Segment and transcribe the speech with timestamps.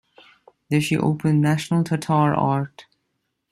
[0.71, 2.87] There she opened national Tatar art.